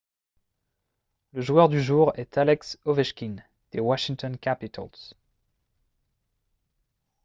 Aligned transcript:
le 1.33 1.41
joueur 1.41 1.69
du 1.69 1.79
jour 1.79 2.11
est 2.15 2.39
alex 2.39 2.79
ovechkin 2.87 3.35
des 3.71 3.79
washington 3.79 4.35
capitals 4.35 5.13